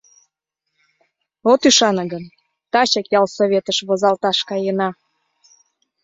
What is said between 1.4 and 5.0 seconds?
От ӱшане гын, тачак ялсоветыш возалташ каена...